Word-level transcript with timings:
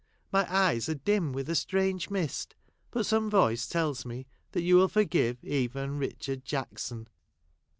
My 0.31 0.51
eyes 0.51 0.89
are 0.89 0.95
dim 0.95 1.31
with 1.31 1.47
a 1.47 1.53
strange 1.53 2.09
mist, 2.09 2.55
but 2.89 3.05
some 3.05 3.29
voice 3.29 3.67
tells 3.67 4.03
me 4.03 4.25
that 4.51 4.63
you 4.63 4.77
will 4.77 4.87
forgive 4.87 5.37
even 5.43 5.99
Richard 5.99 6.43
Jack 6.43 6.79
son. 6.79 7.07